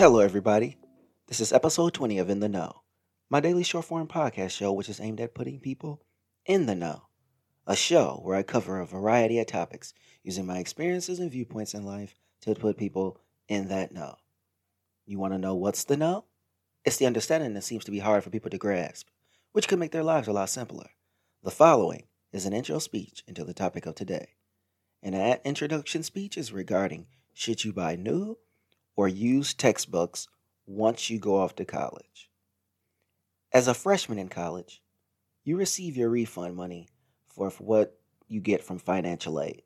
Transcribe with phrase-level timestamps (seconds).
[0.00, 0.78] Hello, everybody.
[1.26, 2.84] This is episode 20 of In the Know,
[3.28, 6.00] my daily short form podcast show, which is aimed at putting people
[6.46, 7.02] in the know.
[7.66, 9.92] A show where I cover a variety of topics
[10.22, 14.14] using my experiences and viewpoints in life to put people in that know.
[15.04, 16.24] You want to know what's the know?
[16.82, 19.08] It's the understanding that seems to be hard for people to grasp,
[19.52, 20.92] which could make their lives a lot simpler.
[21.42, 24.28] The following is an intro speech into the topic of today.
[25.02, 28.38] And that introduction speech is regarding should you buy new
[28.96, 30.28] or used textbooks
[30.66, 32.30] once you go off to college.
[33.52, 34.82] As a freshman in college,
[35.42, 36.88] you receive your refund money
[37.28, 39.62] for what you get from financial aid.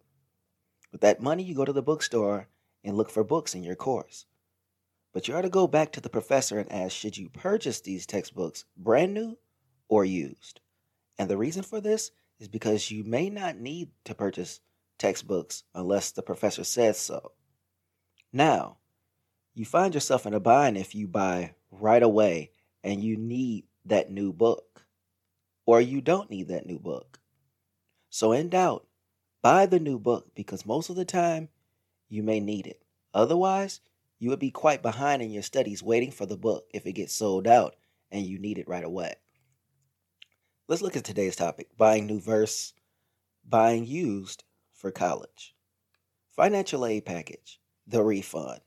[0.92, 2.48] With that money, you go to the bookstore
[2.82, 4.26] and look for books in your course.
[5.12, 8.06] But you are to go back to the professor and ask should you purchase these
[8.06, 9.38] textbooks brand new
[9.88, 10.60] or used?
[11.18, 14.60] And the reason for this is because you may not need to purchase
[14.98, 17.32] textbooks unless the professor says so.
[18.32, 18.78] Now,
[19.54, 22.50] you find yourself in a bind if you buy right away
[22.82, 24.82] and you need that new book,
[25.66, 27.18] or you don't need that new book.
[28.10, 28.86] So, in doubt,
[29.42, 31.48] buy the new book because most of the time
[32.08, 32.82] you may need it.
[33.12, 33.80] Otherwise,
[34.18, 37.14] you would be quite behind in your studies waiting for the book if it gets
[37.14, 37.76] sold out
[38.10, 39.14] and you need it right away.
[40.66, 42.72] Let's look at today's topic buying new verse,
[43.46, 45.54] buying used for college.
[46.34, 48.60] Financial aid package, the refund.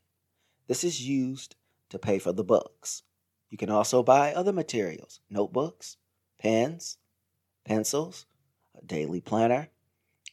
[0.68, 1.56] This is used
[1.90, 3.04] to pay for the books.
[3.50, 5.98] You can also buy other materials notebooks,
[6.38, 6.98] pens,
[7.66, 8.26] pencils,
[8.78, 9.70] a daily planner,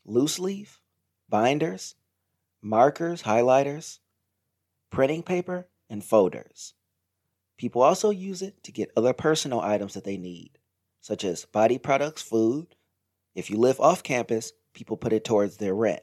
[0.04, 0.80] loose leaf,
[1.28, 1.94] binders,
[2.60, 4.00] markers, highlighters,
[4.90, 6.74] printing paper, and folders.
[7.56, 10.58] People also use it to get other personal items that they need,
[11.00, 12.74] such as body products, food.
[13.34, 16.02] If you live off campus, people put it towards their rent.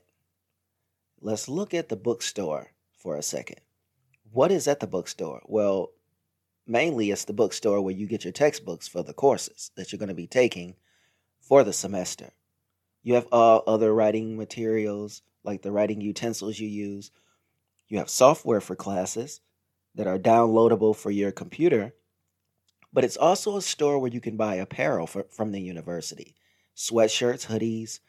[1.20, 3.60] Let's look at the bookstore for a second.
[4.34, 5.42] What is at the bookstore?
[5.46, 5.92] Well,
[6.66, 10.08] mainly it's the bookstore where you get your textbooks for the courses that you're going
[10.08, 10.76] to be taking
[11.42, 12.32] for the semester.
[13.04, 17.12] You have all other writing materials, like the writing utensils you use.
[17.90, 19.42] You have software for classes
[19.96, 21.94] that are downloadable for your computer.
[22.94, 26.36] But it's also a store where you can buy apparel for, from the university
[26.74, 28.00] sweatshirts, hoodies,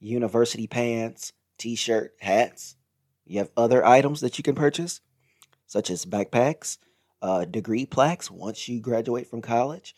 [0.00, 2.76] university pants, t shirt, hats.
[3.24, 5.00] You have other items that you can purchase
[5.72, 6.76] such as backpacks,
[7.22, 9.96] uh, degree plaques once you graduate from college,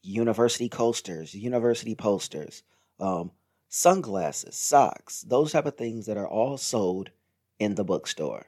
[0.00, 2.62] university coasters, university posters,
[3.00, 3.32] um,
[3.68, 7.10] sunglasses, socks, those type of things that are all sold
[7.58, 8.46] in the bookstore.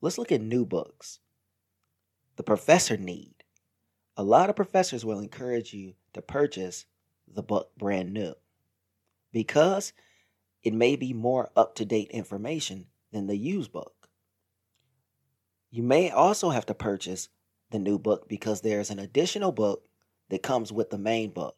[0.00, 1.20] Let's look at new books.
[2.34, 3.44] The professor need.
[4.16, 6.86] A lot of professors will encourage you to purchase
[7.32, 8.34] the book brand new
[9.32, 9.92] because
[10.64, 14.05] it may be more up to date information than the used book.
[15.70, 17.28] You may also have to purchase
[17.70, 19.86] the new book because there's an additional book
[20.30, 21.56] that comes with the main book.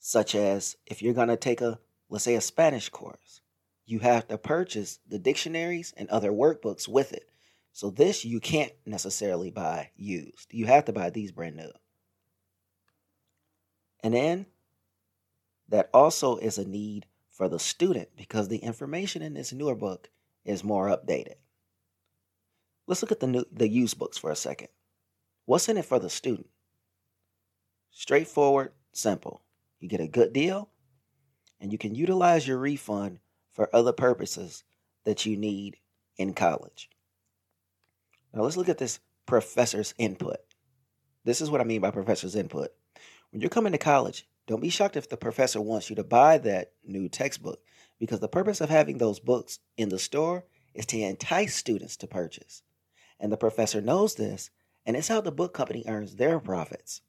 [0.00, 1.78] Such as if you're going to take a,
[2.08, 3.40] let's say, a Spanish course,
[3.84, 7.30] you have to purchase the dictionaries and other workbooks with it.
[7.72, 10.48] So this you can't necessarily buy used.
[10.50, 11.70] You have to buy these brand new.
[14.02, 14.46] And then
[15.68, 20.10] that also is a need for the student because the information in this newer book
[20.44, 21.36] is more updated.
[22.88, 24.68] Let's look at the new the used books for a second.
[25.44, 26.48] What's in it for the student?
[27.90, 29.42] Straightforward, simple.
[29.78, 30.70] You get a good deal,
[31.60, 33.18] and you can utilize your refund
[33.52, 34.64] for other purposes
[35.04, 35.76] that you need
[36.16, 36.88] in college.
[38.32, 40.38] Now let's look at this professor's input.
[41.24, 42.70] This is what I mean by professor's input.
[43.30, 46.38] When you're coming to college, don't be shocked if the professor wants you to buy
[46.38, 47.60] that new textbook
[47.98, 52.06] because the purpose of having those books in the store is to entice students to
[52.06, 52.62] purchase.
[53.20, 54.50] And the professor knows this,
[54.86, 57.02] and it's how the book company earns their profits.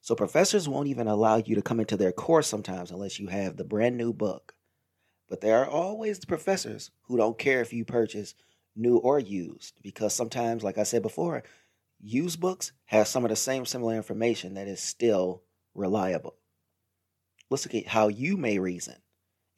[0.00, 3.56] So professors won't even allow you to come into their course sometimes unless you have
[3.56, 4.54] the brand new book.
[5.28, 8.34] But there are always the professors who don't care if you purchase
[8.74, 11.42] new or used because sometimes, like I said before,
[12.00, 15.42] used books have some of the same similar information that is still
[15.74, 16.36] reliable.
[17.50, 18.96] Let's look at how you may reason.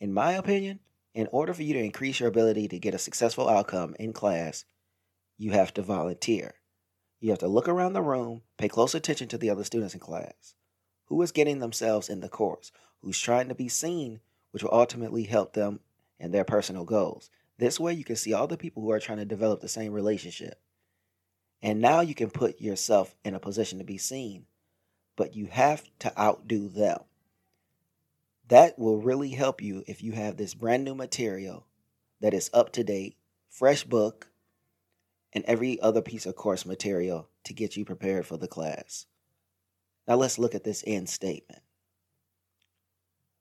[0.01, 0.81] In my opinion,
[1.15, 4.65] in order for you to increase your ability to get a successful outcome in class,
[5.41, 6.53] you have to volunteer.
[7.19, 10.01] You have to look around the room, pay close attention to the other students in
[10.01, 10.55] class.
[11.07, 12.71] Who is getting themselves in the course?
[13.01, 14.21] Who's trying to be seen,
[14.51, 15.81] which will ultimately help them
[16.19, 17.31] and their personal goals.
[17.57, 19.95] This way, you can see all the people who are trying to develop the same
[19.95, 20.61] relationship.
[21.63, 24.45] And now you can put yourself in a position to be seen,
[25.17, 27.01] but you have to outdo them.
[28.49, 31.67] That will really help you if you have this brand new material
[32.21, 33.17] that is up to date,
[33.49, 34.30] fresh book,
[35.33, 39.07] and every other piece of course material to get you prepared for the class.
[40.07, 41.63] Now let's look at this end statement.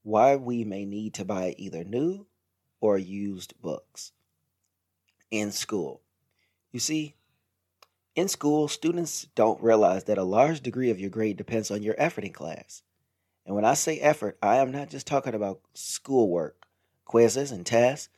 [0.04, 2.28] Why we may need to buy either new
[2.82, 4.12] or used books
[5.32, 6.02] in school.
[6.72, 7.16] You see,
[8.16, 11.96] in school, students don't realize that a large degree of your grade depends on your
[11.98, 12.84] effort in class.
[13.46, 16.66] And when I say effort, I am not just talking about schoolwork,
[17.06, 18.10] quizzes, and tests,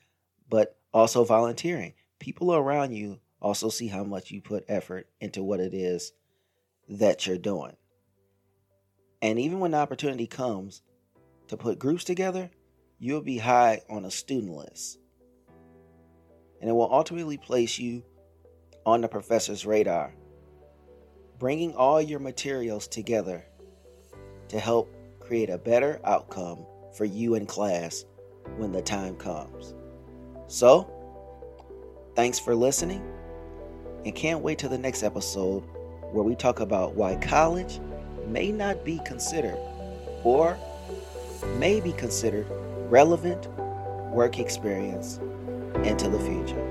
[0.50, 1.94] but also volunteering.
[2.20, 6.14] People around you also see how much you put effort into what it is
[6.88, 7.76] that you're doing.
[9.22, 10.82] And even when the opportunity comes
[11.48, 12.50] to put groups together,
[13.00, 15.00] you'll be high on a student list.
[16.60, 18.04] And it will ultimately place you
[18.86, 20.14] on the professor's radar,
[21.40, 23.46] bringing all your materials together
[24.50, 26.66] to help create a better outcome
[26.96, 28.06] for you in class
[28.58, 29.74] when the time comes.
[30.48, 30.92] So,
[32.16, 33.02] thanks for listening,
[34.06, 35.64] and can't wait till the next episode
[36.12, 37.80] where we talk about why college
[38.28, 39.58] may not be considered
[40.24, 40.58] or
[41.58, 42.46] may be considered
[42.90, 43.48] relevant
[44.12, 45.20] work experience
[45.84, 46.71] into the future.